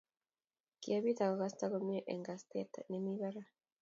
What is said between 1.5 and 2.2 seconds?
komie